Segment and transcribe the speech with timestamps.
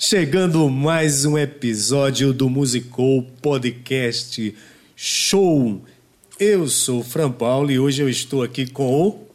[0.00, 4.54] Chegando mais um episódio do Musicou Podcast
[4.94, 5.84] Show.
[6.38, 9.26] Eu sou o Fran Paulo e hoje eu estou aqui com o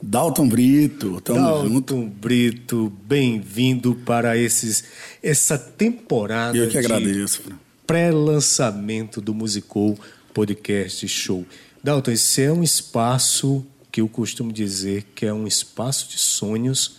[0.00, 1.20] Dalton Brito.
[1.20, 1.96] Tamo Dalton junto.
[2.06, 2.92] Brito.
[3.08, 4.84] Bem-vindo para esses,
[5.20, 7.56] essa temporada Eu que de agradeço, Fran.
[7.84, 9.98] pré-lançamento do Musicou
[10.32, 11.44] Podcast Show.
[11.82, 16.98] Dalton, esse é um espaço que eu costumo dizer que é um espaço de sonhos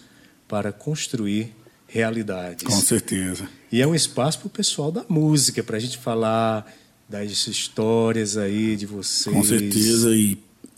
[0.50, 1.56] para construir
[1.90, 2.64] realidades.
[2.64, 3.50] Com certeza.
[3.72, 6.72] E é um espaço para o pessoal da música, para a gente falar
[7.08, 9.36] das histórias aí de vocês.
[9.36, 10.16] Com certeza.
[10.16, 10.38] E,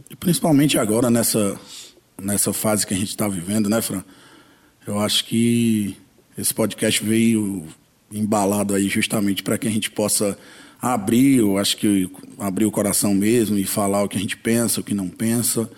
[0.09, 1.59] e principalmente agora, nessa,
[2.19, 4.03] nessa fase que a gente está vivendo, né, Fran?
[4.87, 5.95] Eu acho que
[6.37, 7.67] esse podcast veio
[8.11, 10.37] embalado aí justamente para que a gente possa
[10.81, 14.81] abrir, eu acho que abrir o coração mesmo e falar o que a gente pensa,
[14.81, 15.69] o que não pensa,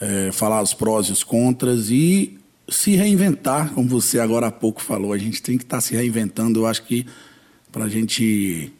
[0.00, 2.38] é, falar os prós e os contras e
[2.68, 5.12] se reinventar, como você agora há pouco falou.
[5.12, 7.06] A gente tem que estar se reinventando, eu acho que
[7.70, 8.72] para a gente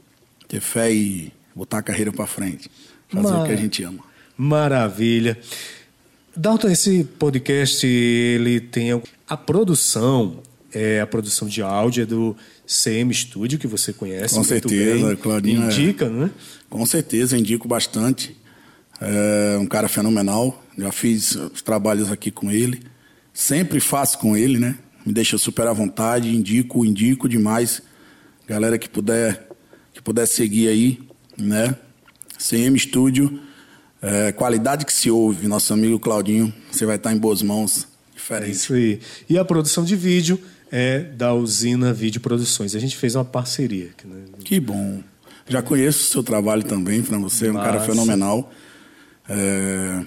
[0.49, 2.71] ter fé e botar a carreira para frente,
[3.09, 4.05] fazer o que a gente ama.
[4.37, 5.39] Maravilha.
[6.37, 10.41] Dalton, esse podcast ele tem a produção,
[10.73, 12.37] é a produção de áudio é do
[12.67, 15.17] CM Studio que você conhece Com certeza, bem.
[15.17, 15.67] Claudinho, é.
[15.67, 16.31] Indica, né?
[16.69, 18.37] Com certeza, indico bastante.
[19.01, 20.63] É um cara fenomenal.
[20.77, 22.81] Já fiz os trabalhos aqui com ele.
[23.35, 24.79] Sempre faço com ele, né?
[25.05, 27.83] Me deixa super à vontade, indico, indico demais.
[28.47, 29.49] Galera que puder,
[29.93, 31.01] que puder seguir aí,
[31.37, 31.75] né?
[32.39, 33.41] CM Studio,
[34.01, 37.89] é, qualidade que se ouve, nosso amigo Claudinho, você vai estar em boas mãos.
[38.13, 38.53] É Diferente.
[38.53, 39.01] isso aí.
[39.29, 40.41] E a produção de vídeo
[40.71, 42.75] é da Usina Vídeo Produções.
[42.75, 43.91] A gente fez uma parceria.
[43.97, 45.03] que, né, Que bom.
[45.49, 47.21] Já conheço o seu trabalho também, Fran.
[47.21, 48.51] Você é um cara fenomenal.
[49.29, 50.05] É,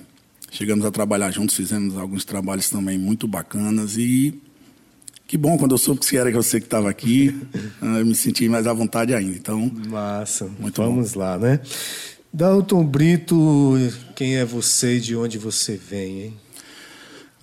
[0.58, 4.34] chegamos a trabalhar juntos, fizemos alguns trabalhos também muito bacanas e
[5.28, 7.36] que bom quando eu soube que era você que estava aqui,
[8.00, 9.36] eu me senti mais à vontade ainda.
[9.36, 10.50] Então, Massa.
[10.60, 11.60] Muito Vamos lá, né?
[12.34, 13.76] Dalton Brito,
[14.16, 16.34] quem é você e de onde você vem, hein?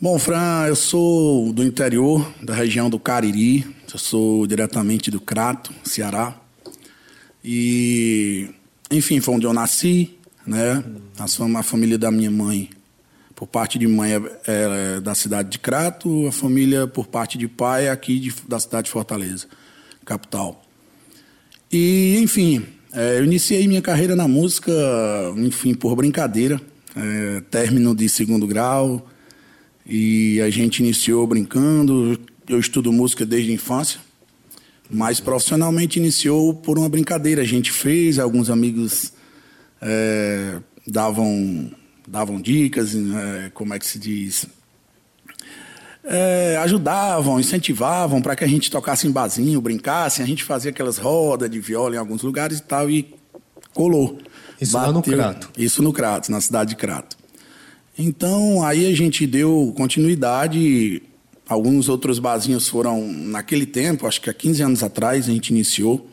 [0.01, 5.73] bom, Fran, eu sou do interior, da região do Cariri, eu sou diretamente do Crato,
[5.85, 6.37] Ceará.
[7.45, 8.51] E,
[8.91, 10.11] enfim, foi onde eu nasci,
[10.47, 10.83] né?
[11.29, 12.69] Fam- a família da minha mãe,
[13.35, 17.49] por parte de mãe, é, é da cidade de Crato, a família, por parte de
[17.49, 19.47] pai, é aqui de- da cidade de Fortaleza,
[20.05, 20.65] capital.
[21.71, 24.73] E, enfim, é, eu iniciei minha carreira na música,
[25.37, 26.61] enfim, por brincadeira,
[26.95, 29.09] é, término de segundo grau,
[29.85, 32.19] e a gente iniciou brincando.
[32.49, 33.99] Eu estudo música desde a infância,
[34.89, 37.43] mas profissionalmente iniciou por uma brincadeira.
[37.43, 39.13] A gente fez, alguns amigos
[39.83, 41.71] é, davam,
[42.07, 44.47] davam dicas, é, como é que se diz?
[46.07, 50.23] É, ajudavam, incentivavam para que a gente tocasse em barzinho, brincasse.
[50.23, 53.15] A gente fazia aquelas rodas de viola em alguns lugares e tal, e
[53.73, 54.19] colou.
[54.61, 55.51] Isso lá no Crato.
[55.57, 57.17] Isso no Crato, na cidade de Crato.
[57.99, 61.03] Então, aí a gente deu continuidade.
[61.49, 66.07] Alguns outros barzinhos foram, naquele tempo, acho que há 15 anos atrás, a gente iniciou.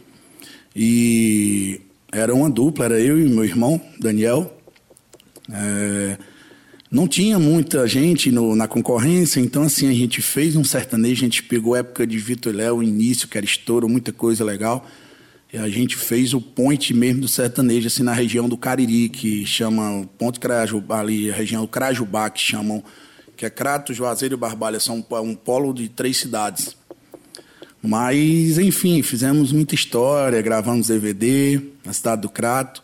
[0.76, 1.82] E
[2.12, 4.61] era uma dupla, era eu e meu irmão, Daniel.
[5.52, 6.18] É,
[6.90, 11.26] não tinha muita gente no- na concorrência, então assim, a gente fez um sertanejo, a
[11.26, 14.44] gente pegou a época de Vitor e Léo, o início, que era estouro, muita coisa
[14.44, 14.86] legal.
[15.54, 19.46] E a gente fez o point mesmo do sertanejo, assim, na região do Cariri, que
[19.46, 22.82] chama o Ponte Crajubá, ali, a região do Crajubá, que chamam,
[23.36, 26.76] que é Crato, Juazeiro e Barbalha, são um polo de três cidades.
[27.84, 32.84] Mas, enfim, fizemos muita história, gravamos DVD na cidade do Crato.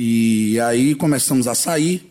[0.00, 2.08] E aí começamos a sair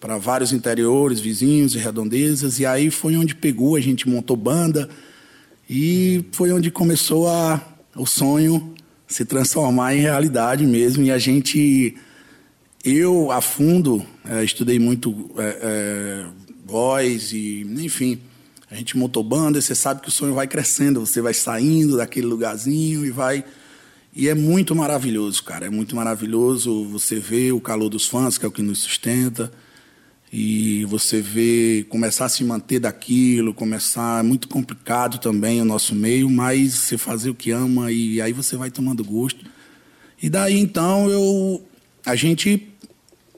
[0.00, 2.58] para vários interiores, vizinhos e redondezas.
[2.58, 4.88] E aí foi onde pegou, a gente montou banda.
[5.68, 7.60] E foi onde começou a,
[7.94, 8.74] o sonho
[9.06, 11.04] se transformar em realidade mesmo.
[11.04, 11.94] E a gente,
[12.82, 16.26] eu a fundo, eh, estudei muito eh, eh,
[16.64, 18.18] voz e, enfim,
[18.70, 19.58] a gente montou banda.
[19.58, 23.44] E você sabe que o sonho vai crescendo, você vai saindo daquele lugarzinho e vai.
[24.16, 25.66] E é muito maravilhoso, cara.
[25.66, 29.50] É muito maravilhoso você ver o calor dos fãs, que é o que nos sustenta.
[30.32, 34.20] E você vê começar a se manter daquilo, começar.
[34.20, 38.32] É muito complicado também o nosso meio, mas você fazer o que ama e aí
[38.32, 39.44] você vai tomando gosto.
[40.22, 41.62] E daí então eu.
[42.06, 42.68] A gente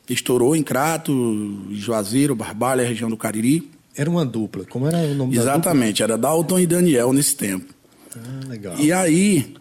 [0.08, 3.70] estourou em Crato, Juazeiro, Barbalha, região do Cariri.
[3.94, 4.64] Era uma dupla.
[4.67, 7.73] Como era o nome da Exatamente, era Dalton e Daniel nesse tempo.
[8.12, 8.23] dupla?
[8.25, 8.78] Ah, legal.
[8.78, 9.55] E aí,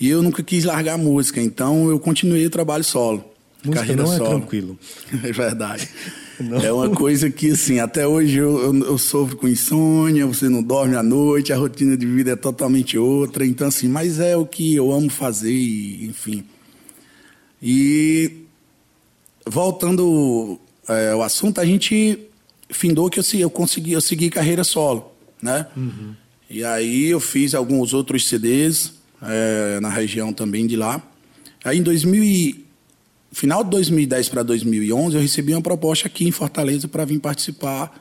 [0.03, 3.25] E eu nunca quis largar a música, então eu continuei o trabalho solo.
[3.65, 4.31] Música carreira não é solo.
[4.31, 4.79] tranquilo.
[5.23, 5.89] É verdade.
[6.41, 6.59] Não.
[6.61, 10.61] É uma coisa que, assim, até hoje eu, eu, eu sofro com insônia, você não
[10.63, 13.47] dorme à noite, a rotina de vida é totalmente outra.
[13.47, 16.43] Então, assim, mas é o que eu amo fazer, e, enfim.
[17.63, 18.39] E
[19.47, 20.59] voltando
[20.89, 22.19] é, ao assunto, a gente
[22.71, 25.67] findou que eu, se- eu consegui, eu segui carreira solo, né?
[26.51, 31.01] E aí eu fiz alguns outros CDs é, na região também de lá.
[31.65, 32.67] Aí em 2000 e-
[33.31, 38.01] final de 2010 para 2011 eu recebi uma proposta aqui em Fortaleza para vir participar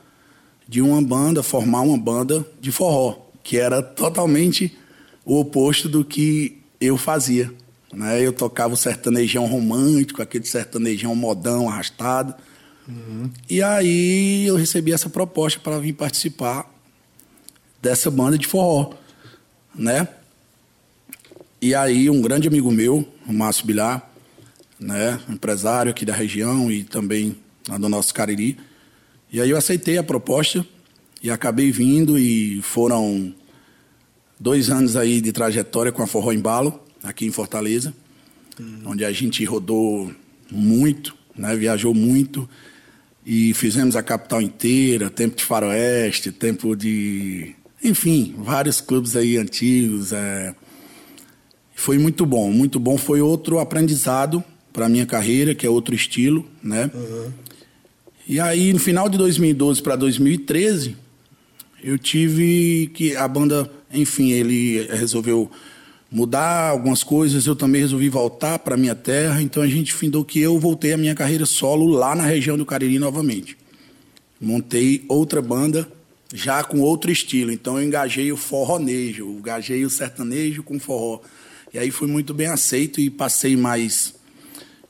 [0.68, 4.76] de uma banda, formar uma banda de forró, que era totalmente
[5.24, 7.52] o oposto do que eu fazia.
[7.92, 8.24] Né?
[8.24, 12.34] Eu tocava o sertanejão romântico, aquele sertanejão modão, arrastado.
[13.48, 16.68] E aí eu recebi essa proposta para vir participar
[17.80, 18.94] dessa banda de forró,
[19.74, 20.08] né?
[21.62, 24.10] E aí um grande amigo meu, o Márcio Bilar,
[24.80, 27.36] né, empresário aqui da região e também
[27.68, 28.58] lá do nosso Cariri.
[29.32, 30.66] E aí eu aceitei a proposta
[31.22, 33.32] e acabei vindo e foram
[34.40, 37.94] dois anos aí de trajetória com a Forró Embalo, aqui em Fortaleza,
[38.84, 40.12] onde a gente rodou
[40.50, 42.50] muito, né, viajou muito
[43.24, 47.54] e fizemos a capital inteira, tempo de faroeste, tempo de...
[47.84, 50.56] Enfim, vários clubes aí antigos, é,
[51.82, 52.96] foi muito bom, muito bom.
[52.96, 54.42] Foi outro aprendizado
[54.72, 56.88] para minha carreira, que é outro estilo, né?
[58.28, 60.96] E aí, no final de 2012 para 2013,
[61.82, 65.50] eu tive que a banda, enfim, ele resolveu
[66.08, 70.38] mudar algumas coisas, eu também resolvi voltar para minha terra, então a gente findou que
[70.38, 73.58] eu voltei a minha carreira solo lá na região do Cariri novamente.
[74.40, 75.88] Montei outra banda
[76.32, 81.20] já com outro estilo, então eu engajei o forronejo, engajei o sertanejo com forró.
[81.72, 84.14] E aí foi muito bem aceito e passei mais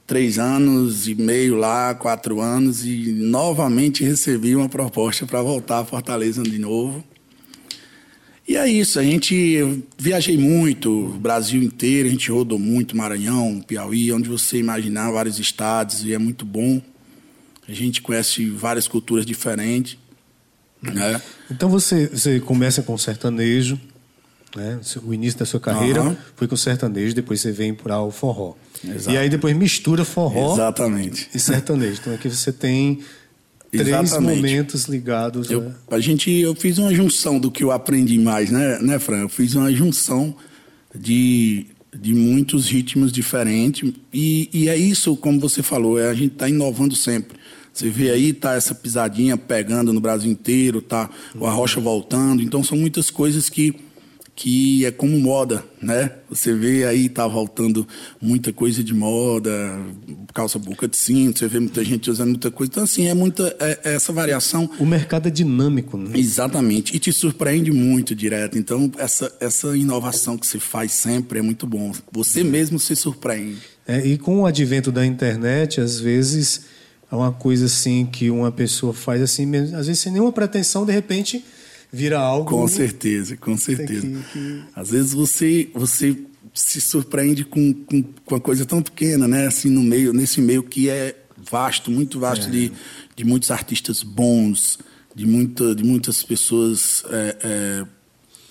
[0.07, 5.85] três anos e meio lá, quatro anos, e novamente recebi uma proposta para voltar a
[5.85, 7.05] Fortaleza de novo.
[8.47, 14.13] E é isso, a gente viajei muito, Brasil inteiro, a gente rodou muito, Maranhão, Piauí,
[14.13, 16.83] onde você imaginar, vários estados, e é muito bom.
[17.69, 19.97] A gente conhece várias culturas diferentes.
[20.83, 21.23] Né?
[21.49, 23.81] Então você, você começa com sertanejo,
[24.57, 24.79] né?
[25.05, 26.17] O início da sua carreira Aham.
[26.37, 28.55] foi com sertanejo, depois você vem para o forró.
[28.85, 29.11] Exato.
[29.11, 31.29] E aí depois mistura forró Exatamente.
[31.35, 31.99] e sertanejo.
[32.01, 33.01] Então aqui você tem
[33.71, 34.37] três Exatamente.
[34.37, 35.51] momentos ligados.
[35.51, 35.75] Eu, né?
[35.91, 39.23] a gente, eu fiz uma junção do que eu aprendi mais, né, né Fran?
[39.23, 40.37] Eu fiz uma junção
[40.95, 41.67] de,
[41.99, 43.93] de muitos ritmos diferentes.
[44.13, 47.41] E, e é isso, como você falou, é, a gente está inovando sempre.
[47.73, 52.43] Você vê aí, tá essa pisadinha pegando no Brasil inteiro, tá o arrocha voltando.
[52.43, 53.75] Então são muitas coisas que,
[54.35, 56.11] que é como moda, né?
[56.29, 57.87] Você vê aí, tá voltando
[58.21, 59.51] muita coisa de moda,
[60.33, 62.71] calça boca de cinto, você vê muita gente usando muita coisa.
[62.73, 64.69] Então, assim, é muita é- é essa variação.
[64.79, 66.19] O mercado é dinâmico, né?
[66.19, 66.97] Exatamente.
[66.97, 68.59] E te surpreende muito direto.
[68.59, 71.93] Então, essa, essa inovação que você faz sempre é muito bom.
[72.11, 73.61] Você mesmo se surpreende.
[73.87, 76.63] É, e com o advento da internet, às vezes
[77.11, 80.87] é uma coisa assim que uma pessoa faz assim, mesmo, às vezes sem nenhuma pretensão,
[80.87, 81.45] de repente
[81.93, 82.49] vira algo.
[82.49, 84.01] Com certeza, com certeza.
[84.07, 86.17] que- que- Às vezes você, você
[86.55, 89.47] se surpreende com, com, com uma coisa tão pequena, né?
[89.47, 91.17] Assim, no meio, nesse meio que é
[91.51, 92.73] vasto, muito vasto de,
[93.17, 94.79] de muitos artistas bons,
[95.15, 97.37] de, muita, de muitas pessoas, é,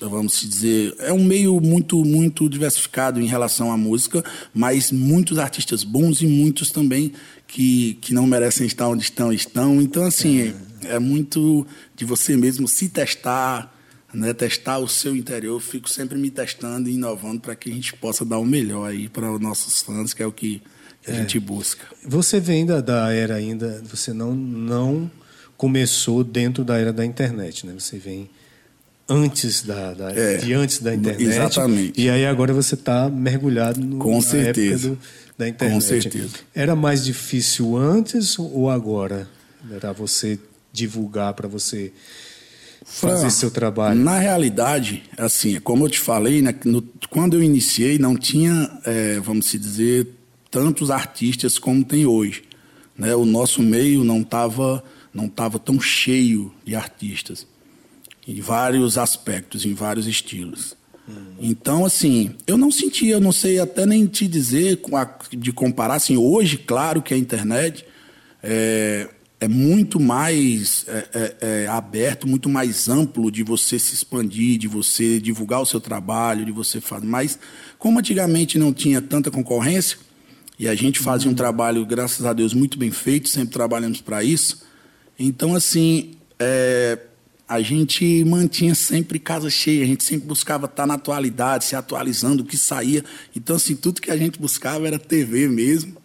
[0.02, 5.38] é, vamos dizer, é um meio muito, muito diversificado em relação à música, mas muitos
[5.38, 7.14] artistas bons e muitos também
[7.48, 9.80] que, que não merecem estar onde estão, estão.
[9.82, 10.54] Então, assim, é
[11.00, 13.74] muito de você mesmo se testar,
[14.14, 15.56] né, testar o seu interior.
[15.56, 18.90] Eu fico sempre me testando e inovando para que a gente possa dar o melhor
[18.90, 20.62] aí para os nossos fãs, que é o que
[21.08, 21.86] a gente busca.
[22.06, 25.10] Você vem da, da era ainda, você não, não
[25.58, 27.74] começou dentro da era da internet, né?
[27.78, 28.30] Você vem
[29.10, 31.24] antes da, da É, de antes da internet.
[31.24, 32.00] exatamente.
[32.00, 34.90] E aí agora você está mergulhado no, Com certeza.
[34.92, 35.00] do,
[35.38, 35.74] da internet.
[35.76, 36.30] Com certeza.
[36.54, 39.28] Era mais difícil antes ou agora?
[39.72, 40.40] Era você
[40.72, 41.92] divulgar para você
[42.86, 44.00] fazer Fran, seu trabalho?
[44.00, 49.20] Na realidade, assim, como eu te falei, né, no- quando eu iniciei, não tinha, é,
[49.20, 50.08] vamos se dizer,
[50.50, 52.44] tantos artistas como tem hoje.
[52.98, 53.16] Né?
[53.16, 57.46] O nosso meio não estava não tava tão cheio de artistas,
[58.26, 60.74] em vários aspectos, em vários estilos.
[61.38, 64.80] Então, assim, eu não sentia, eu não sei até nem te dizer
[65.38, 65.96] de comparar.
[65.96, 67.84] Assim, hoje, claro que a internet
[68.42, 69.10] é,
[69.42, 74.68] é muito mais é, é, é, aberto, muito mais amplo de você se expandir, de
[74.68, 77.08] você divulgar o seu trabalho, de você fazer.
[77.08, 77.40] Mas,
[77.80, 79.98] como antigamente não tinha tanta concorrência,
[80.60, 84.24] e a gente fazia um trabalho, graças a Deus, muito bem feito, sempre trabalhamos para
[84.24, 84.62] isso.
[85.18, 87.00] Então, assim, é,
[87.48, 92.44] a gente mantinha sempre casa cheia, a gente sempre buscava estar na atualidade, se atualizando,
[92.44, 93.04] o que saía.
[93.36, 96.01] Então, assim, tudo que a gente buscava era TV mesmo,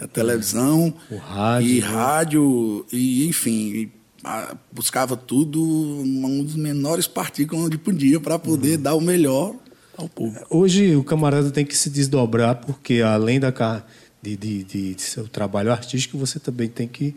[0.00, 1.86] a televisão, o rádio, e né?
[1.86, 3.92] rádio, e enfim, e,
[4.24, 8.82] a, buscava tudo um dos menores partículas onde podia para poder uhum.
[8.82, 9.54] dar o melhor
[9.96, 10.38] ao povo.
[10.50, 13.52] Hoje o camarada tem que se desdobrar, porque além da
[14.22, 17.14] de, de, de, de seu trabalho artístico, você também tem que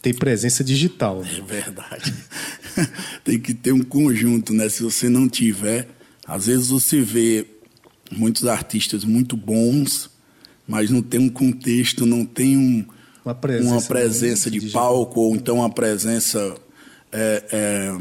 [0.00, 1.22] tem presença digital.
[1.24, 2.12] É verdade.
[3.22, 4.68] tem que ter um conjunto, né?
[4.68, 5.88] Se você não tiver,
[6.26, 7.46] às vezes você vê
[8.10, 10.10] muitos artistas muito bons,
[10.72, 12.82] mas não tem um contexto, não tem um,
[13.22, 14.82] uma presença, uma presença de digital.
[14.82, 16.54] palco, ou então uma presença
[17.12, 17.98] é, é,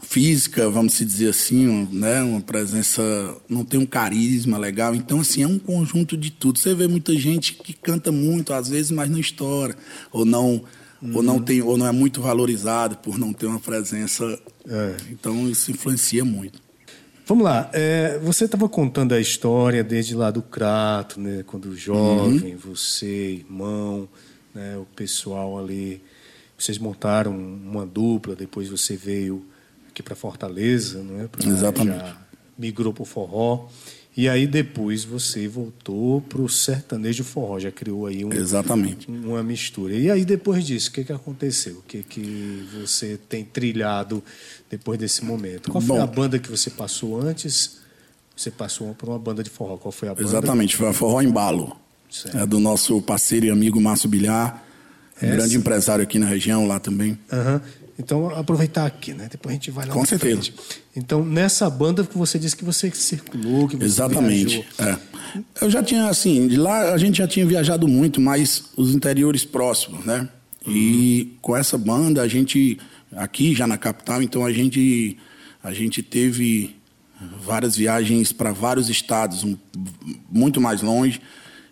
[0.00, 2.22] física, vamos dizer assim, né?
[2.22, 3.02] uma presença,
[3.48, 4.94] não tem um carisma legal.
[4.94, 6.56] Então, assim, é um conjunto de tudo.
[6.56, 9.74] Você vê muita gente que canta muito, às vezes, mas não estoura,
[10.12, 10.62] ou não
[11.02, 11.16] Uhum.
[11.16, 14.38] ou não tem ou não é muito valorizado por não ter uma presença.
[14.68, 14.96] É.
[15.10, 16.60] Então isso influencia muito.
[17.30, 22.54] Vamos lá, é, você estava contando a história desde lá do Crato, né, quando jovem,
[22.54, 22.58] uhum.
[22.58, 24.08] você, irmão,
[24.52, 26.02] né, o pessoal ali,
[26.58, 29.46] vocês montaram uma dupla, depois você veio
[29.88, 31.28] aqui para Fortaleza, não é?
[31.28, 32.16] Pra, Exatamente.
[32.58, 33.68] Migrou para o forró.
[34.16, 39.08] E aí depois você voltou para o sertanejo forró, já criou aí um, Exatamente.
[39.08, 39.94] uma mistura.
[39.94, 41.76] E aí depois disso, o que, que aconteceu?
[41.76, 44.22] O que, que você tem trilhado
[44.68, 45.70] depois desse momento?
[45.70, 47.78] Qual foi Bom, a banda que você passou antes?
[48.36, 49.76] Você passou por uma banda de forró.
[49.76, 50.26] Qual foi a banda?
[50.26, 51.76] Exatamente, foi a Forró Embalo.
[52.10, 52.38] Certo.
[52.38, 54.64] É do nosso parceiro e amigo Márcio Bilhar,
[55.22, 57.18] um grande empresário aqui na região, lá também.
[57.30, 57.60] Uhum.
[58.00, 59.28] Então, aproveitar aqui, né?
[59.30, 60.40] Depois a gente vai lá Com certeza.
[60.40, 60.54] Frente.
[60.96, 64.66] Então, nessa banda que você disse que você circulou, que você Exatamente.
[64.78, 64.96] É.
[65.60, 69.44] Eu já tinha, assim, de lá a gente já tinha viajado muito, mas os interiores
[69.44, 70.26] próximos, né?
[70.66, 70.72] Uhum.
[70.72, 72.78] E com essa banda, a gente,
[73.12, 75.18] aqui já na capital, então a gente,
[75.62, 76.74] a gente teve
[77.44, 79.56] várias viagens para vários estados, um,
[80.30, 81.20] muito mais longe.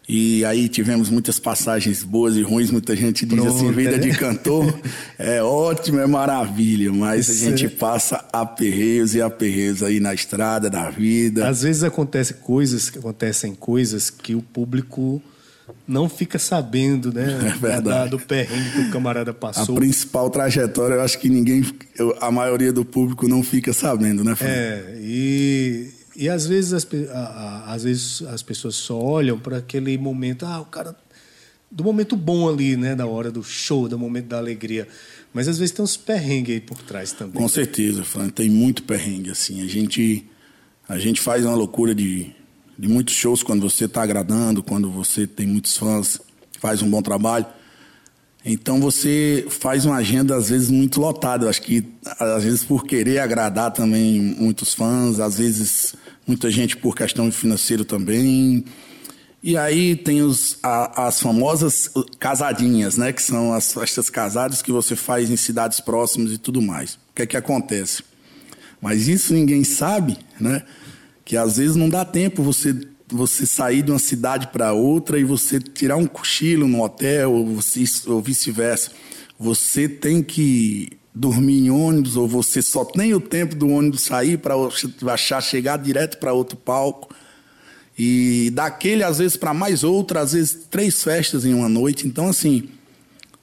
[0.09, 2.71] E aí tivemos muitas passagens boas e ruins.
[2.71, 3.99] Muita gente diz Pronto, assim: vida é?
[3.99, 4.81] de cantor
[5.19, 7.69] é ótimo, é maravilha, mas Isso a gente é.
[7.69, 11.47] passa aperreios e aperreios aí na estrada da vida.
[11.47, 15.21] Às vezes acontece coisas, acontecem coisas que o público
[15.87, 17.39] não fica sabendo, né?
[17.55, 18.11] É verdade.
[18.11, 19.75] Do perrengue que o camarada passou.
[19.75, 21.63] A principal trajetória, eu acho que ninguém,
[22.21, 24.59] a maioria do público não fica sabendo, né, Fernando?
[24.59, 26.87] É, e e às vezes as,
[27.65, 30.97] às vezes as pessoas só olham para aquele momento, ah, o cara
[31.71, 34.89] do momento bom ali, né, da hora do show, do momento da alegria.
[35.33, 37.41] Mas às vezes tem uns perrengues aí por trás também.
[37.41, 39.63] Com certeza, Fran, tem muito perrengue assim.
[39.63, 40.27] A gente
[40.89, 42.35] a gente faz uma loucura de,
[42.77, 46.21] de muitos shows quando você está agradando, quando você tem muitos fãs,
[46.59, 47.47] faz um bom trabalho.
[48.45, 51.49] Então você faz uma agenda às vezes muito lotada.
[51.49, 51.85] Acho que
[52.19, 55.95] às vezes por querer agradar também muitos fãs, às vezes
[56.27, 58.65] muita gente por questão financeira também.
[59.43, 63.13] E aí tem os, a, as famosas casadinhas, né?
[63.13, 66.95] Que são as festas casadas que você faz em cidades próximas e tudo mais.
[66.95, 68.03] O que é que acontece?
[68.81, 70.63] Mas isso ninguém sabe, né?
[71.25, 72.75] Que às vezes não dá tempo você
[73.11, 78.23] você sair de uma cidade para outra e você tirar um cochilo no hotel ou,
[78.23, 78.91] vice-versa.
[79.39, 84.39] Você tem que dormir em ônibus ou você só tem o tempo do ônibus sair
[84.39, 84.55] para
[85.13, 87.15] achar chegar direto para outro palco.
[87.99, 92.07] E daquele, às vezes, para mais outra, às vezes, três festas em uma noite.
[92.07, 92.69] Então, assim,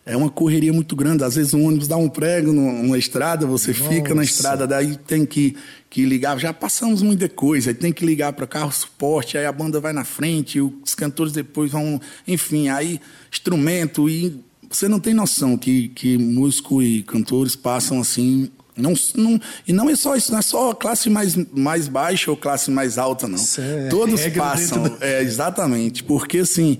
[0.05, 1.24] é uma correria muito grande.
[1.24, 3.89] Às vezes, o ônibus dá um prego numa estrada, você Nossa.
[3.89, 5.55] fica na estrada, daí tem que,
[5.89, 6.38] que ligar.
[6.38, 9.93] Já passamos muita coisa, aí tem que ligar para carro suporte, aí a banda vai
[9.93, 12.00] na frente, os cantores depois vão.
[12.27, 18.51] Enfim, aí instrumento e você não tem noção que, que músico e cantores passam assim.
[18.77, 22.35] Não, não, e não é só isso, não é só classe mais, mais baixa ou
[22.35, 23.39] classe mais alta, não.
[23.57, 24.83] É Todos passam.
[24.83, 24.97] Do...
[25.00, 26.03] É, exatamente.
[26.03, 26.77] Porque, assim,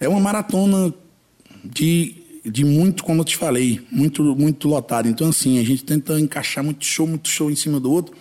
[0.00, 0.92] é uma maratona
[1.64, 5.08] de, de muito, como eu te falei, muito, muito lotado.
[5.08, 8.14] Então, assim, a gente tenta encaixar muito show, muito show em cima do outro.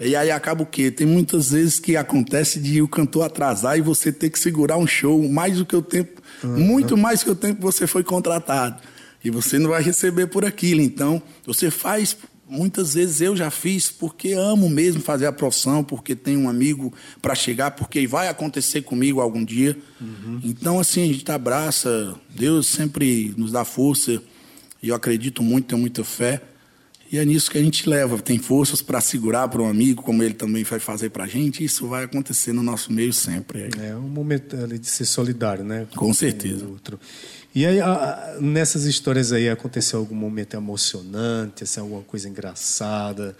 [0.00, 0.90] E aí acaba o quê?
[0.90, 4.86] Tem muitas vezes que acontece de o cantor atrasar e você ter que segurar um
[4.86, 6.58] show mais do que o tempo Uhum.
[6.58, 8.80] Muito mais que o tempo que você foi contratado.
[9.24, 10.80] E você não vai receber por aquilo.
[10.80, 12.16] Então, você faz
[12.52, 16.92] muitas vezes eu já fiz porque amo mesmo fazer a profissão, porque tenho um amigo
[17.20, 19.76] para chegar, porque vai acontecer comigo algum dia.
[19.98, 20.40] Uhum.
[20.44, 24.22] Então, assim, a gente abraça, Deus sempre nos dá força,
[24.82, 26.42] e eu acredito muito, tenho muita fé.
[27.12, 30.22] E é nisso que a gente leva, tem forças para segurar para um amigo, como
[30.22, 33.68] ele também vai fazer para a gente, isso vai acontecer no nosso meio sempre.
[33.78, 35.86] É um momento ali de ser solidário, né?
[35.94, 36.66] Com certeza.
[36.66, 36.98] outro.
[37.54, 37.80] E aí,
[38.40, 43.36] nessas histórias aí, aconteceu algum momento emocionante, assim, alguma coisa engraçada?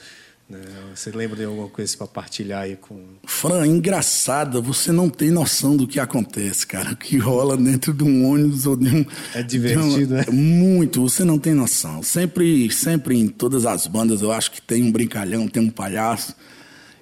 [0.53, 0.61] Né?
[0.95, 3.01] Você lembra de alguma coisa para partilhar aí com.
[3.25, 6.93] Fran, engraçada, você não tem noção do que acontece, cara.
[6.93, 9.07] O que rola dentro de um ônibus ou de um.
[9.35, 10.27] É divertido, né?
[10.31, 12.03] Muito, você não tem noção.
[12.03, 16.37] Sempre, sempre em todas as bandas eu acho que tem um brincalhão, tem um palhaço.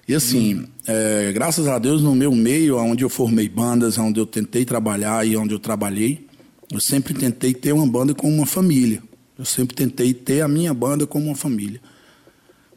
[0.07, 0.65] E assim, hum.
[0.87, 5.27] é, graças a Deus, no meu meio, onde eu formei bandas, onde eu tentei trabalhar
[5.27, 6.25] e onde eu trabalhei,
[6.71, 9.03] eu sempre tentei ter uma banda como uma família.
[9.37, 11.81] Eu sempre tentei ter a minha banda como uma família.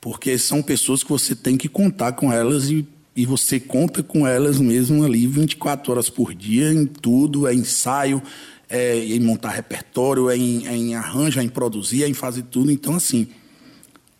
[0.04, 4.26] Porque são pessoas que você tem que contar com elas e, e você conta com
[4.26, 8.23] elas mesmo ali 24 horas por dia em tudo, é ensaio,
[8.68, 12.42] é em montar repertório, é em, é em arranjo, é em produzir, é em fazer
[12.42, 12.70] tudo.
[12.70, 13.28] Então, assim,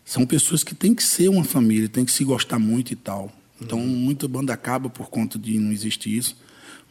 [0.07, 3.31] são pessoas que têm que ser uma família, tem que se gostar muito e tal.
[3.61, 6.35] Então, muita banda acaba por conta de não existir isso.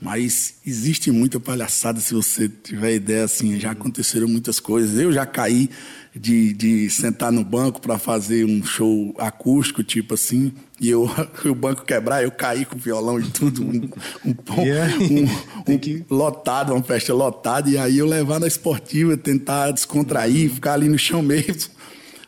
[0.03, 4.99] Mas existe muita palhaçada, se você tiver ideia, assim, já aconteceram muitas coisas.
[4.99, 5.69] Eu já caí
[6.13, 11.09] de, de sentar no banco para fazer um show acústico, tipo assim, e eu,
[11.49, 13.89] o banco quebrar, eu caí com o violão e tudo, um,
[14.25, 14.93] um, yeah.
[14.97, 16.03] um, um que...
[16.09, 20.97] lotado, uma festa lotada, e aí eu levar na esportiva, tentar descontrair, ficar ali no
[20.97, 21.71] chão mesmo.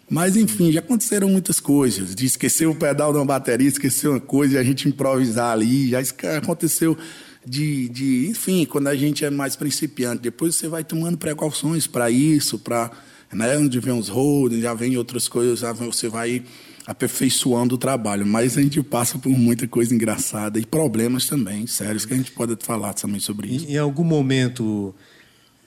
[0.09, 2.15] Mas, enfim, já aconteceram muitas coisas.
[2.15, 5.89] De esquecer o pedal de uma bateria, esquecer uma coisa e a gente improvisar ali.
[5.89, 5.99] Já
[6.37, 6.95] aconteceu
[7.45, 12.09] de, de, enfim, quando a gente é mais principiante, depois você vai tomando precauções para
[12.09, 12.91] isso, para,
[13.31, 16.43] né, onde vem os holdings, já vem outras coisas, já você vai
[16.87, 22.05] aperfeiçoando o trabalho, mas a gente passa por muita coisa engraçada e problemas também, sérios,
[22.05, 23.65] que a gente pode falar também sobre isso.
[23.65, 24.93] Em, em algum momento,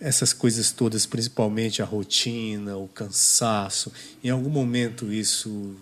[0.00, 5.76] essas coisas todas, principalmente a rotina, o cansaço, em algum momento isso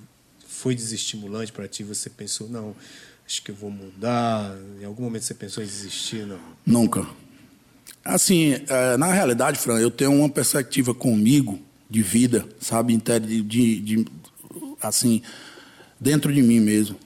[0.47, 1.85] foi desestimulante para ti?
[1.85, 2.75] Você pensou, não,
[3.27, 4.57] acho que eu vou mudar?
[4.81, 6.25] Em algum momento você pensou em desistir?
[6.27, 6.39] Não?
[6.65, 7.07] Nunca.
[8.05, 11.59] Assim, é, na realidade, Fran, eu tenho uma perspectiva comigo
[11.91, 14.07] de vida, sabe, de, de, de
[14.81, 15.23] assim,
[16.01, 16.97] dentro de mim mesmo,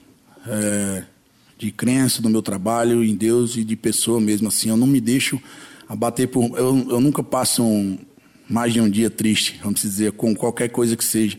[0.47, 1.03] é,
[1.57, 5.01] de crença no meu trabalho, em Deus e de pessoa mesmo, assim, eu não me
[5.01, 5.41] deixo
[5.87, 7.97] abater por, eu, eu nunca passo um,
[8.47, 11.37] mais de um dia triste, vamos dizer, com qualquer coisa que seja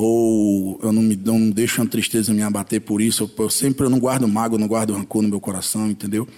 [0.00, 3.84] ou eu não me não deixo uma tristeza me abater por isso, eu, eu sempre
[3.84, 6.28] eu não guardo mágoa, não guardo rancor no meu coração, entendeu?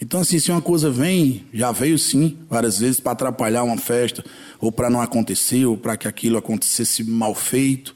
[0.00, 4.24] Então, assim, se uma coisa vem, já veio sim, várias vezes, para atrapalhar uma festa,
[4.58, 7.94] ou para não acontecer, ou para que aquilo acontecesse mal feito.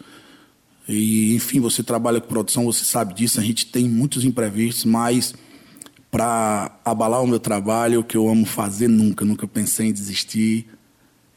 [0.86, 5.32] E, enfim, você trabalha com produção, você sabe disso, a gente tem muitos imprevistos, mas
[6.10, 10.66] para abalar o meu trabalho, o que eu amo fazer, nunca, nunca pensei em desistir.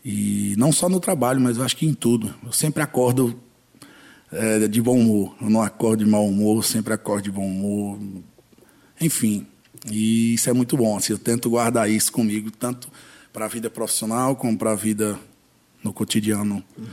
[0.03, 2.35] E não só no trabalho, mas eu acho que em tudo.
[2.45, 3.46] Eu sempre acordo
[4.31, 5.35] é, de bom humor.
[5.41, 7.99] Eu não acordo de mau humor, sempre acordo de bom humor.
[8.99, 9.45] Enfim,
[9.89, 10.97] e isso é muito bom.
[10.97, 12.89] Assim, eu tento guardar isso comigo, tanto
[13.31, 15.17] para a vida profissional como para a vida
[15.83, 16.63] no cotidiano.
[16.77, 16.85] Uhum.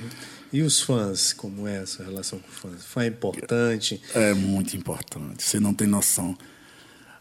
[0.53, 2.85] E os fãs, como é essa relação com os fãs?
[2.85, 4.01] Fã é importante?
[4.15, 6.37] É muito importante, você não tem noção.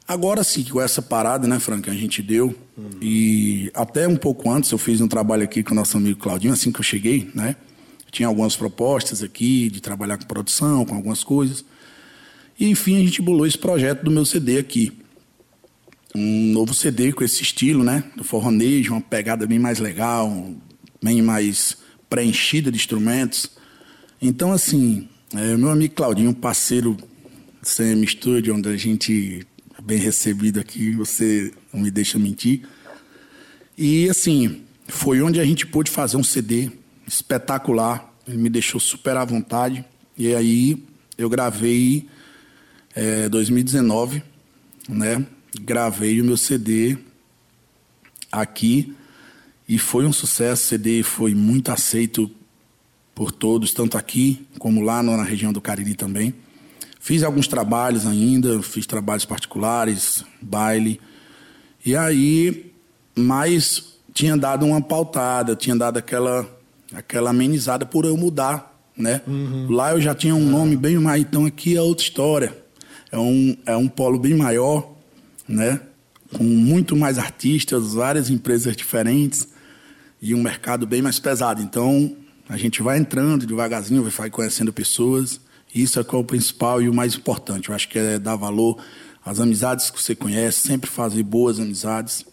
[0.07, 2.89] Agora sim, com essa parada, né, Frank, a gente deu, uhum.
[3.01, 6.53] e até um pouco antes eu fiz um trabalho aqui com o nosso amigo Claudinho,
[6.53, 7.55] assim que eu cheguei, né?
[8.13, 11.65] Tinha algumas propostas aqui de trabalhar com produção, com algumas coisas.
[12.59, 14.93] E enfim, a gente bolou esse projeto do meu CD aqui.
[16.15, 18.03] Um novo CD com esse estilo, né?
[18.15, 20.53] Do forronejo, uma pegada bem mais legal,
[21.01, 21.75] bem mais
[22.07, 23.49] preenchida de instrumentos.
[24.21, 29.41] Então, assim, é, meu amigo Claudinho, parceiro do CM Studio, onde a gente
[29.75, 32.61] é bem recebido aqui, você não me deixa mentir.
[33.75, 36.69] E, assim, foi onde a gente pôde fazer um CD
[37.07, 38.13] espetacular.
[38.27, 39.83] Ele me deixou super à vontade.
[40.17, 40.83] E aí
[41.17, 42.07] eu gravei
[42.95, 44.23] é, 2019,
[44.87, 45.25] né?
[45.61, 46.97] Gravei o meu CD
[48.31, 48.95] aqui
[49.67, 50.63] e foi um sucesso.
[50.63, 52.29] O CD foi muito aceito
[53.13, 56.33] por todos, tanto aqui como lá na região do Cariri também.
[56.99, 60.99] Fiz alguns trabalhos ainda, fiz trabalhos particulares, baile.
[61.85, 62.71] E aí,
[63.15, 66.49] mas tinha dado uma pautada, tinha dado aquela
[66.93, 69.21] aquela amenizada por eu mudar, né?
[69.27, 69.71] Uhum.
[69.71, 72.57] Lá eu já tinha um nome bem mais, então aqui é outra história.
[73.11, 74.95] É um, é um polo bem maior,
[75.47, 75.79] né?
[76.35, 79.47] Com muito mais artistas, várias empresas diferentes
[80.21, 81.61] e um mercado bem mais pesado.
[81.61, 82.15] Então,
[82.47, 85.39] A gente vai entrando devagarzinho, vai conhecendo pessoas.
[85.73, 87.69] Isso é, que é o principal e o mais importante.
[87.69, 88.77] Eu acho que é dar valor
[89.25, 92.25] às amizades que você conhece, sempre fazer boas amizades.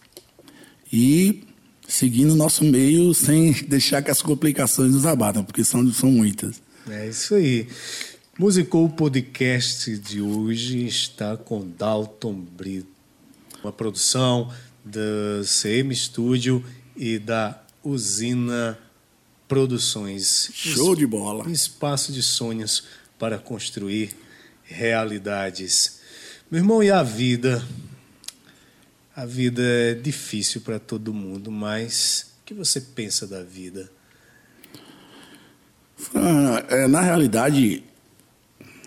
[0.93, 1.45] E
[1.91, 6.63] seguindo o nosso meio sem deixar que as complicações nos abatam, porque são, são muitas.
[6.89, 7.69] É isso aí.
[8.39, 12.89] Musicou o podcast de hoje está com Dalton Brito,
[13.63, 14.51] uma produção
[14.83, 16.65] da CM Studio
[16.97, 18.79] e da Usina
[19.47, 20.51] Produções.
[20.55, 21.47] Show de bola.
[21.47, 22.85] Um espaço de sonhos
[23.19, 24.17] para construir
[24.63, 26.01] realidades.
[26.51, 27.63] Meu irmão, e a vida?
[29.21, 33.93] A vida é difícil para todo mundo, mas o que você pensa da vida?
[36.71, 37.85] É, na realidade,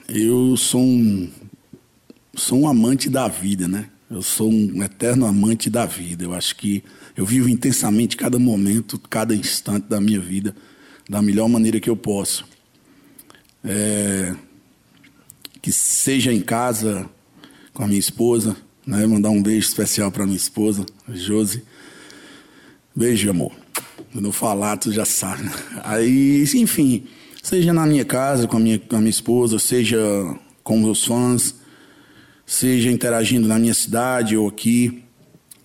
[0.10, 1.32] eu sou um,
[2.34, 3.92] sou um amante da vida, né?
[4.10, 6.24] Eu sou um eterno amante da vida.
[6.24, 6.84] Eu acho que
[7.16, 10.56] eu vivo intensamente cada momento, cada instante da minha vida,
[11.08, 12.44] da melhor maneira que eu posso.
[13.64, 14.34] É,
[15.62, 17.08] que seja em casa
[17.72, 19.06] com a minha esposa, né?
[19.06, 21.64] Mandar um beijo especial para minha esposa, Josi.
[22.96, 23.52] Beijo, amor.
[24.12, 25.50] Quando eu falar, tu já sabe.
[25.84, 27.06] Aí, enfim,
[27.42, 30.00] seja na minha casa com a minha, com a minha esposa, seja
[30.64, 31.56] com meus fãs,
[32.46, 35.04] seja interagindo na minha cidade ou aqui,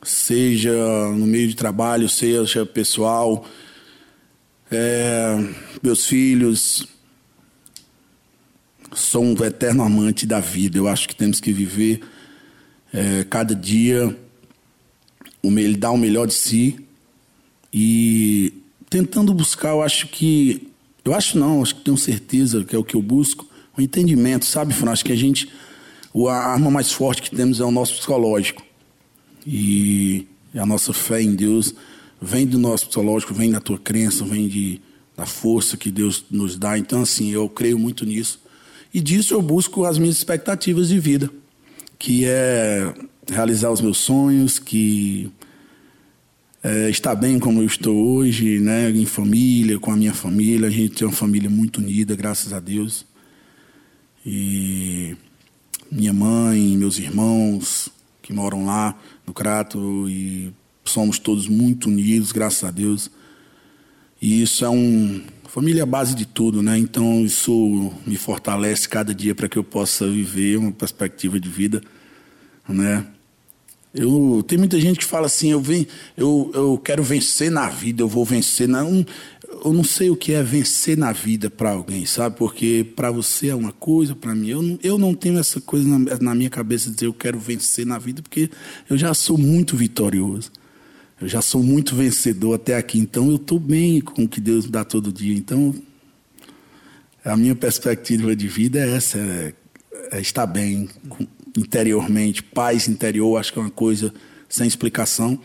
[0.03, 0.73] seja
[1.15, 3.45] no meio de trabalho, seja pessoal,
[4.71, 5.37] é,
[5.83, 6.87] meus filhos.
[8.95, 10.79] Sou um eterno amante da vida.
[10.79, 12.01] Eu acho que temos que viver
[12.93, 14.17] é, cada dia,
[15.43, 16.85] ele dá o melhor de si
[17.73, 18.53] e
[18.89, 20.69] tentando buscar, eu acho que.
[21.05, 23.47] Eu acho não, acho que tenho certeza que é o que eu busco,
[23.77, 24.91] o entendimento, sabe, Fran?
[24.91, 25.51] Acho que a gente.
[26.15, 28.63] A arma mais forte que temos é o nosso psicológico.
[29.47, 31.75] E a nossa fé em Deus
[32.21, 34.81] vem do nosso psicológico, vem da tua crença, vem de,
[35.17, 36.77] da força que Deus nos dá.
[36.77, 38.41] Então, assim, eu creio muito nisso.
[38.93, 41.31] E disso eu busco as minhas expectativas de vida
[41.99, 42.95] que é
[43.29, 45.31] realizar os meus sonhos, que
[46.63, 50.69] é, estar bem como eu estou hoje, né, em família, com a minha família.
[50.69, 53.07] A gente tem uma família muito unida, graças a Deus.
[54.25, 55.17] E
[55.91, 57.91] minha mãe, meus irmãos
[58.23, 58.95] que moram lá
[59.27, 60.53] no Crato e
[60.85, 63.11] somos todos muito unidos, graças a Deus.
[64.21, 66.79] E isso é um família é a base de tudo, né?
[66.79, 71.81] Então isso me fortalece cada dia para que eu possa viver uma perspectiva de vida,
[72.69, 73.07] né?
[73.95, 78.03] Eu tem muita gente que fala assim, eu venho, eu, eu quero vencer na vida,
[78.03, 79.05] eu vou vencer na um,
[79.65, 82.37] eu não sei o que é vencer na vida para alguém, sabe?
[82.37, 85.89] Porque para você é uma coisa, para mim eu não, eu não tenho essa coisa
[85.89, 88.51] na, na minha cabeça de dizer eu quero vencer na vida, porque
[88.89, 90.53] eu já sou muito vitorioso.
[91.21, 94.67] Eu já sou muito vencedor até aqui, então eu estou bem com o que Deus
[94.67, 95.37] me dá todo dia.
[95.37, 95.75] Então,
[97.25, 99.53] a minha perspectiva de vida é essa: é,
[100.13, 100.89] é estar bem
[101.57, 103.37] interiormente, paz interior.
[103.37, 104.15] Acho que é uma coisa
[104.49, 105.39] sem explicação.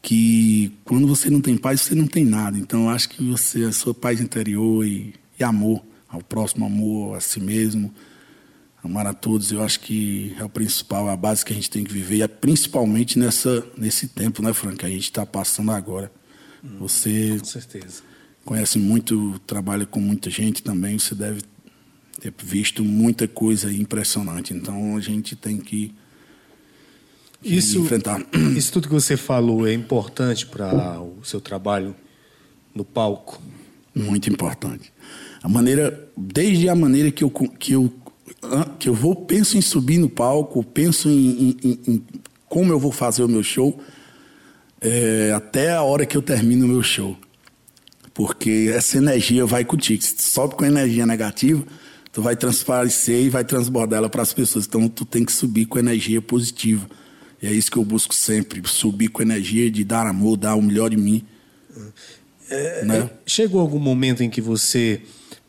[0.00, 2.58] Que quando você não tem paz, você não tem nada.
[2.58, 7.20] Então, acho que você, a sua paz interior e, e amor ao próximo, amor a
[7.20, 7.92] si mesmo
[8.82, 11.84] amar a todos, eu acho que é o principal, a base que a gente tem
[11.84, 16.10] que viver, é principalmente nessa, nesse tempo, né, Frank, que a gente está passando agora.
[16.64, 18.02] Hum, você com certeza.
[18.44, 21.42] conhece muito, trabalha com muita gente também, você deve
[22.20, 24.54] ter visto muita coisa impressionante.
[24.54, 25.94] Então a gente tem que
[27.42, 28.20] isso, enfrentar.
[28.54, 31.96] Isso tudo que você falou é importante para o seu trabalho
[32.74, 33.40] no palco?
[33.94, 34.92] Muito importante.
[35.42, 37.90] A maneira, desde a maneira que eu, que eu
[38.78, 42.02] que eu vou penso em subir no palco, penso em, em, em
[42.48, 43.80] como eu vou fazer o meu show,
[44.80, 47.16] é, até a hora que eu termino o meu show.
[48.12, 50.02] Porque essa energia vai contigo.
[50.02, 51.64] Se tu sobe com energia negativa,
[52.12, 54.66] tu vai transparecer e vai transbordar ela para as pessoas.
[54.66, 56.88] Então tu tem que subir com energia positiva.
[57.40, 60.62] E é isso que eu busco sempre, subir com energia de dar amor, dar o
[60.62, 61.24] melhor de mim.
[62.50, 63.10] É, né?
[63.24, 65.00] Chegou algum momento em que você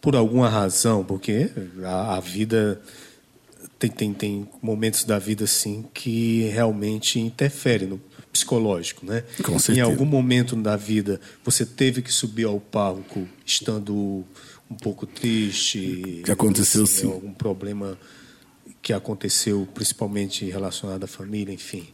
[0.02, 1.52] por alguma razão, porque
[1.84, 2.82] a, a vida
[3.78, 9.24] tem, tem, tem momentos da vida assim que realmente interferem no psicológico, né?
[9.44, 9.80] Com certeza.
[9.80, 14.26] Em algum momento da vida você teve que subir ao palco estando
[14.70, 17.98] um pouco triste, que aconteceu assim, sim, algum problema
[18.82, 21.88] que aconteceu principalmente relacionado à família, enfim.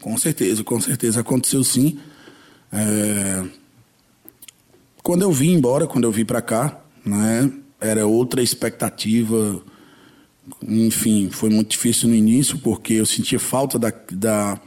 [0.00, 1.98] Com certeza, com certeza aconteceu sim.
[2.72, 3.44] É...
[5.02, 7.50] Quando eu vim embora, quando eu vim para cá, né?
[7.80, 9.62] Era outra expectativa.
[10.66, 14.60] Enfim, foi muito difícil no início porque eu sentia falta da, da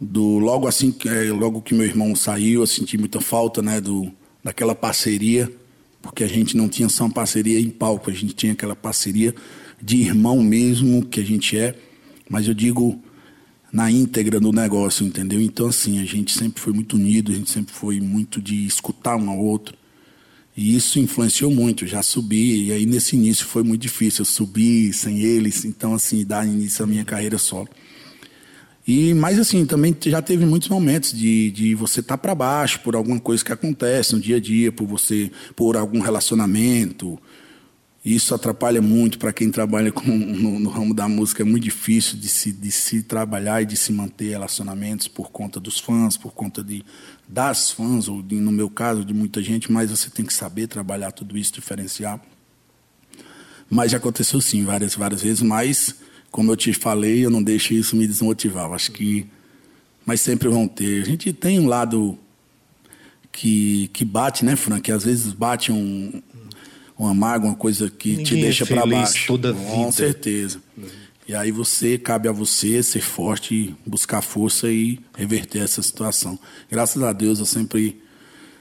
[0.00, 4.10] do logo assim, é, logo que meu irmão saiu, eu senti muita falta, né, do
[4.42, 5.52] daquela parceria,
[6.00, 9.34] porque a gente não tinha só uma parceria em palco, a gente tinha aquela parceria
[9.82, 11.74] de irmão mesmo que a gente é,
[12.28, 12.98] mas eu digo
[13.72, 15.40] na íntegra do negócio, entendeu?
[15.40, 19.16] Então, assim, a gente sempre foi muito unido, a gente sempre foi muito de escutar
[19.16, 19.76] um ao outro.
[20.60, 21.86] E isso influenciou muito.
[21.86, 24.20] Já subi, e aí nesse início foi muito difícil.
[24.20, 27.66] Eu subi sem eles, então, assim, dar início à minha carreira solo.
[28.86, 32.80] E, mas, assim, também já teve muitos momentos de, de você estar tá para baixo
[32.80, 37.18] por alguma coisa que acontece no dia a dia, por você, por algum relacionamento,
[38.04, 41.42] isso atrapalha muito para quem trabalha com, no, no, ramo da música.
[41.42, 45.60] É muito difícil de se, de se trabalhar e de se manter relacionamentos por conta
[45.60, 46.82] dos fãs, por conta de,
[47.28, 50.66] das fãs, ou de, no meu caso, de muita gente, mas você tem que saber
[50.66, 52.18] trabalhar tudo isso, diferenciar.
[53.68, 55.94] Mas já aconteceu sim, várias, várias vezes, mas,
[56.30, 58.66] como eu te falei, eu não deixo isso me desmotivar.
[58.66, 59.26] Eu acho que.
[60.06, 61.02] Mas sempre vão ter.
[61.02, 62.18] A gente tem um lado
[63.30, 64.90] que, que bate, né, Frank?
[64.90, 66.22] Às vezes bate um,
[67.00, 69.26] uma mágoa, uma coisa que Ninguém te é deixa é para baixo.
[69.26, 69.70] Toda vida.
[69.70, 70.60] Com certeza.
[70.76, 70.84] Uhum.
[71.26, 76.38] E aí você cabe a você ser forte, buscar força e reverter essa situação.
[76.70, 78.00] Graças a Deus eu sempre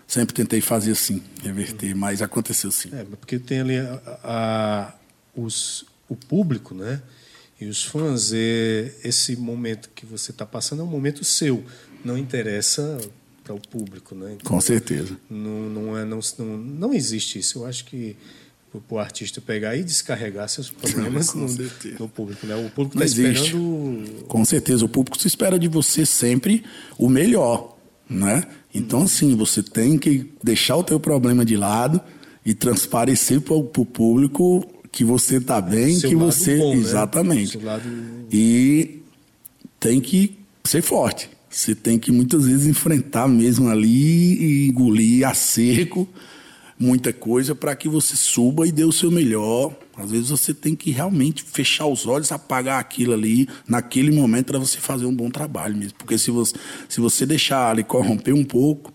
[0.07, 1.99] sempre tentei fazer assim, reverter, uhum.
[1.99, 2.89] mas aconteceu sim.
[2.93, 4.93] É, porque tem ali a, a,
[5.35, 7.01] os, o público, né?
[7.61, 11.63] E os fãs, é, esse momento que você está passando é um momento seu.
[12.03, 12.97] Não interessa
[13.49, 14.35] para o público, né?
[14.39, 15.17] Então, Com certeza.
[15.29, 17.59] Não, não, é, não, não, não existe isso.
[17.59, 18.15] Eu acho que
[18.87, 21.47] para o artista pegar e descarregar seus problemas no,
[21.99, 22.55] no, público, né?
[22.55, 24.25] O público está esperando.
[24.27, 26.63] Com certeza, o público espera de você sempre
[26.97, 27.75] o melhor,
[28.07, 28.43] né?
[28.73, 31.99] Então, assim, você tem que deixar o teu problema de lado
[32.45, 36.79] e transparecer para o público que você está bem, Seu que você bom, né?
[36.79, 37.57] exatamente.
[37.57, 37.63] Né?
[37.63, 37.89] Lado...
[38.31, 39.01] E
[39.79, 41.29] tem que ser forte.
[41.49, 46.07] Você tem que muitas vezes enfrentar mesmo ali e engolir a seco
[46.79, 49.75] muita coisa para que você suba e dê o seu melhor.
[49.97, 54.59] Às vezes você tem que realmente fechar os olhos, apagar aquilo ali naquele momento para
[54.59, 55.97] você fazer um bom trabalho mesmo.
[55.97, 56.55] Porque se você,
[56.87, 58.93] se você deixar ali corromper um pouco,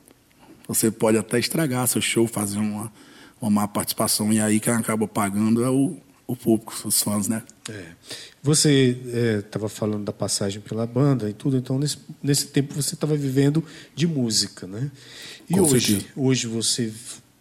[0.67, 2.91] você pode até estragar seu show, fazer uma,
[3.39, 4.33] uma má participação.
[4.33, 7.43] E aí quem acaba pagando é o, o público, os fãs, né?
[7.69, 7.85] É.
[8.45, 12.95] Você estava é, falando da passagem pela banda e tudo, então nesse, nesse tempo você
[12.95, 14.91] estava vivendo de música, né?
[15.49, 16.13] E Com hoje, certeza.
[16.15, 16.93] hoje você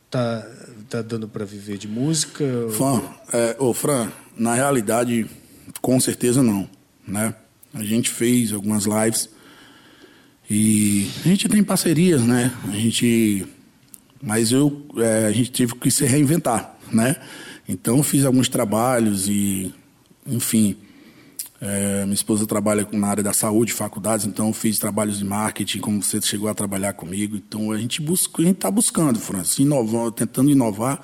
[0.10, 0.50] tá,
[0.90, 2.46] tá dando para viver de música?
[2.72, 5.30] Fã, é, ô Fran, na realidade,
[5.82, 6.70] com certeza não,
[7.06, 7.36] né?
[7.74, 9.28] A gente fez algumas lives
[10.50, 12.50] e a gente tem parcerias, né?
[12.72, 13.46] A gente,
[14.22, 17.18] mas eu, é, a gente teve que se reinventar, né?
[17.68, 19.74] Então fiz alguns trabalhos e,
[20.26, 20.78] enfim,
[21.66, 26.04] é, minha esposa trabalha na área da saúde, faculdades, então fiz trabalhos de marketing, como
[26.04, 27.38] você chegou a trabalhar comigo.
[27.38, 31.02] Então a gente busca, a gente está buscando, Francis, inovando, tentando inovar,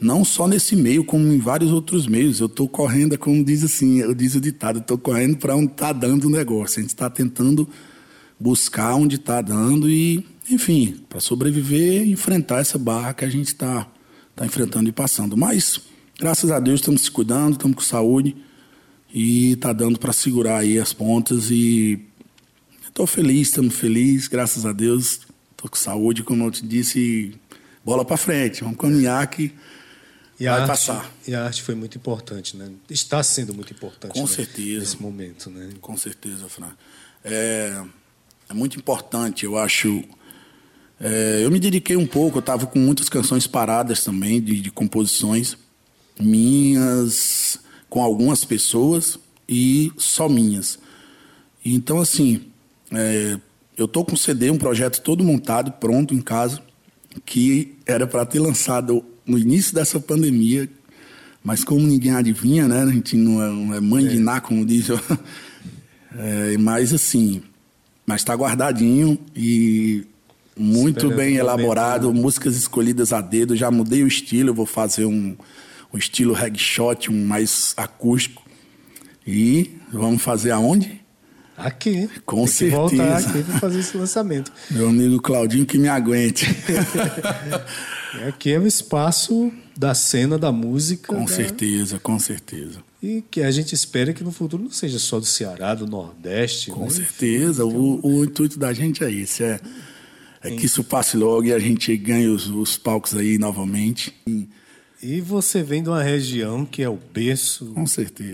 [0.00, 2.40] não só nesse meio, como em vários outros meios.
[2.40, 5.92] Eu estou correndo, como diz assim, eu diz o ditado, estou correndo para onde está
[5.92, 6.80] dando o negócio.
[6.80, 7.68] A gente está tentando
[8.38, 13.86] buscar onde está dando e, enfim, para sobreviver, enfrentar essa barra que a gente está
[14.34, 15.36] tá enfrentando e passando.
[15.36, 15.80] Mas,
[16.18, 18.49] graças a Deus, estamos se cuidando, estamos com saúde
[19.12, 22.00] e tá dando para segurar aí as pontas e
[22.86, 25.20] estou feliz, estamos felizes, graças a Deus,
[25.50, 27.34] estou com saúde, como eu te disse,
[27.84, 29.52] bola para frente, vamos caminhar que
[30.38, 31.12] e vai arte, passar.
[31.28, 32.70] E a arte foi muito importante, né?
[32.88, 34.12] Está sendo muito importante.
[34.12, 34.26] Com né?
[34.26, 34.80] certeza.
[34.80, 35.68] Nesse momento, né?
[35.82, 36.70] Com certeza, Fran.
[37.22, 37.82] É,
[38.48, 40.02] é muito importante, eu acho.
[40.98, 44.70] É, eu me dediquei um pouco, eu estava com muitas canções paradas também, de, de
[44.70, 45.58] composições
[46.18, 47.58] minhas
[47.90, 50.78] com algumas pessoas e só minhas.
[51.64, 52.40] Então, assim,
[52.92, 53.36] é,
[53.76, 56.62] eu estou com um CD, um projeto todo montado, pronto em casa,
[57.26, 60.68] que era para ter lançado no início dessa pandemia,
[61.42, 62.82] mas como ninguém adivinha, né?
[62.82, 64.08] A gente não é, não é mãe é.
[64.08, 64.86] de ná, como diz.
[66.16, 67.42] é, mas assim,
[68.06, 70.06] mas está guardadinho e
[70.56, 72.22] muito Esperando bem elaborado, momento.
[72.22, 73.56] músicas escolhidas a dedo.
[73.56, 75.34] Já mudei o estilo, vou fazer um
[75.92, 78.42] o estilo reggae shot, um mais acústico.
[79.26, 81.00] E vamos fazer aonde?
[81.56, 82.08] Aqui.
[82.24, 82.80] Com Tem certeza.
[82.80, 84.50] voltar aqui para fazer esse lançamento.
[84.70, 86.46] Meu amigo Claudinho que me aguente.
[88.26, 91.14] aqui é o espaço da cena da música.
[91.14, 91.26] Com né?
[91.26, 92.78] certeza, com certeza.
[93.02, 96.70] E que a gente espera que no futuro não seja só do Ceará, do Nordeste.
[96.70, 96.90] Com né?
[96.90, 97.64] certeza.
[97.64, 99.42] O, o, intuito da gente é esse.
[99.42, 99.60] É,
[100.42, 104.14] é que isso passe logo e a gente ganhe os, os palcos aí novamente.
[104.26, 104.39] E
[105.20, 107.74] você vem de uma região que é o berço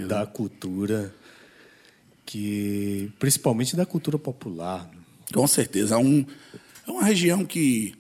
[0.09, 1.15] da cultura,
[2.25, 4.91] que principalmente da cultura popular.
[5.33, 5.95] Com certeza.
[5.95, 6.25] É, um,
[6.87, 7.95] é uma região que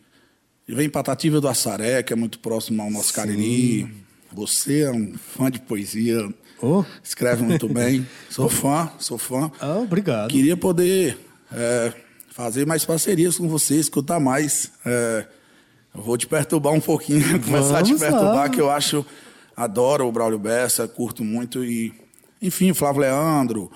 [0.69, 3.15] Vem Patativa do Assaré, que é muito próximo ao nosso Sim.
[3.15, 3.95] Cariri.
[4.33, 6.29] Você é um fã de poesia.
[6.61, 6.85] Oh.
[7.05, 8.05] Escreve muito bem.
[8.29, 9.51] Sou fã, sou fã.
[9.61, 10.31] Ah, obrigado.
[10.31, 11.17] Queria poder
[11.53, 11.93] é,
[12.31, 14.73] fazer mais parcerias com você, escutar mais.
[14.85, 15.27] É,
[16.03, 18.49] vou te perturbar um pouquinho, começar a te perturbar, lá.
[18.49, 19.05] que eu acho,
[19.57, 21.93] adoro o Braulio Bessa, curto muito e,
[22.41, 23.71] enfim, Flávio Leandro,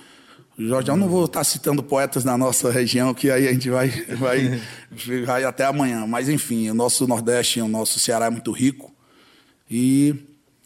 [0.59, 3.88] Jorge, eu não vou estar citando poetas da nossa região, que aí a gente vai,
[3.88, 4.61] vai,
[5.24, 6.06] vai até amanhã.
[6.06, 8.92] Mas, enfim, o nosso Nordeste, o nosso Ceará é muito rico.
[9.70, 10.14] E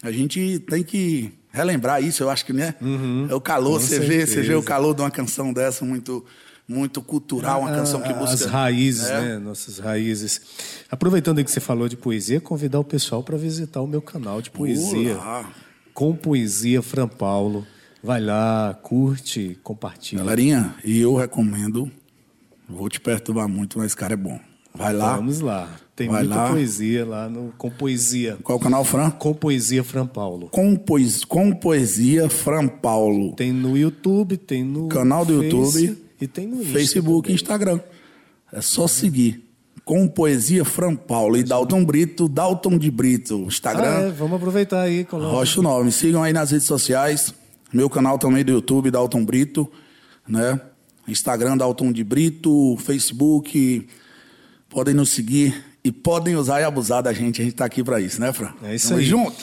[0.02, 2.74] a gente tem que relembrar isso, eu acho que, né?
[2.80, 6.24] Uhum, é o calor, você vê, você vê o calor de uma canção dessa muito
[6.66, 8.34] muito cultural, uma canção que busca...
[8.34, 9.20] As raízes, é.
[9.20, 9.38] né?
[9.38, 10.40] Nossas raízes.
[10.90, 14.50] Aproveitando que você falou de poesia, convidar o pessoal para visitar o meu canal de
[14.50, 15.14] poesia.
[15.14, 15.50] Olá.
[15.92, 17.66] Com Poesia Fran Paulo.
[18.02, 20.22] Vai lá, curte, compartilha.
[20.22, 21.90] Galerinha, e eu recomendo,
[22.68, 24.38] vou te perturbar muito, mas cara é bom.
[24.74, 25.16] Vai lá.
[25.16, 25.68] Vamos lá.
[25.94, 26.50] Tem Vai muita lá.
[26.50, 28.36] poesia lá no Com Poesia.
[28.42, 29.10] Qual o canal, Fran?
[29.10, 30.48] Com Poesia Fran Paulo.
[30.48, 31.24] Com, poes...
[31.24, 33.32] Com Poesia Fran Paulo.
[33.36, 34.88] Tem no YouTube, tem no.
[34.88, 36.03] Canal do Face, YouTube.
[36.24, 37.78] E tem no Facebook e Instagram.
[38.50, 39.44] É só seguir.
[39.84, 41.36] Com Poesia Fran Paulo.
[41.36, 43.44] E Dalton Brito, Dalton de Brito.
[43.46, 43.94] Instagram.
[43.94, 45.04] Ah, é, vamos aproveitar aí.
[45.04, 45.30] Coloca.
[45.30, 45.92] Rocha o nome.
[45.92, 47.34] Sigam aí nas redes sociais.
[47.70, 49.70] Meu canal também do YouTube, Dalton Brito,
[50.26, 50.58] né?
[51.06, 53.86] Instagram Dalton de Brito, Facebook.
[54.70, 57.42] Podem nos seguir e podem usar e abusar da gente.
[57.42, 58.54] A gente está aqui para isso, né, Fran?
[58.62, 59.04] É isso Tamo aí.
[59.04, 59.36] junto.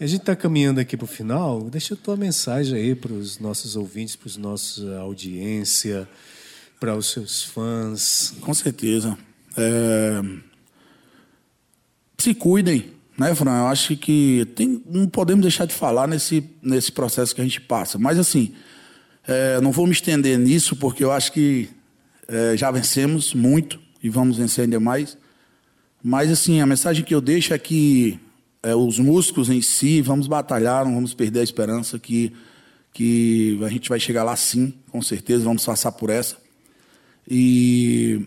[0.00, 1.62] A gente está caminhando aqui para o final.
[1.70, 6.08] Deixa a tua mensagem aí para os nossos ouvintes, para os nossos audiência,
[6.80, 8.34] para os seus fãs.
[8.40, 9.16] Com certeza.
[9.56, 10.20] É...
[12.18, 13.56] Se cuidem, né, Fran?
[13.56, 17.60] Eu acho que tem, não podemos deixar de falar nesse, nesse processo que a gente
[17.60, 17.96] passa.
[17.96, 18.52] Mas, assim,
[19.28, 21.68] é, não vou me estender nisso, porque eu acho que
[22.26, 25.16] é, já vencemos muito e vamos vencer ainda mais.
[26.02, 28.18] Mas, assim, a mensagem que eu deixo é que
[28.64, 32.32] é, os músicos em si, vamos batalhar, não vamos perder a esperança que,
[32.92, 36.36] que a gente vai chegar lá sim, com certeza, vamos passar por essa.
[37.28, 38.26] E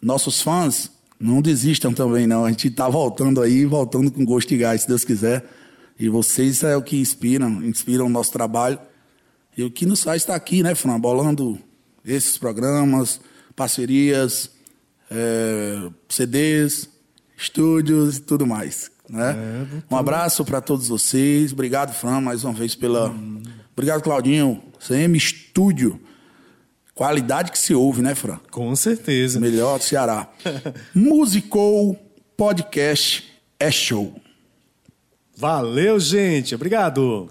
[0.00, 2.44] nossos fãs, não desistam também, não.
[2.44, 5.44] A gente está voltando aí, voltando com gosto e gás, se Deus quiser.
[5.98, 8.78] E vocês é o que inspiram, inspiram o nosso trabalho.
[9.56, 10.98] E o que nos faz estar aqui, né, Fran?
[11.00, 11.58] Bolando
[12.04, 13.20] esses programas,
[13.54, 14.50] parcerias,
[15.10, 16.88] é, CDs,
[17.36, 18.90] estúdios e tudo mais.
[19.08, 19.36] Né?
[19.36, 21.52] É, um abraço para todos vocês.
[21.52, 23.10] Obrigado, Fran, mais uma vez pela.
[23.10, 23.42] Hum.
[23.72, 24.62] Obrigado, Claudinho.
[24.78, 26.00] CM Estúdio.
[26.94, 28.38] Qualidade que se ouve, né, Fran?
[28.50, 29.38] Com certeza.
[29.38, 30.28] Melhor do Ceará.
[30.94, 31.94] Musicou
[32.36, 33.24] Podcast
[33.60, 34.14] é show.
[35.36, 36.54] Valeu, gente.
[36.54, 37.30] Obrigado.